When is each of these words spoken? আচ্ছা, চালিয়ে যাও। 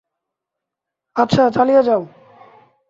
আচ্ছা, 1.15 1.43
চালিয়ে 1.49 1.81
যাও। 1.83 2.01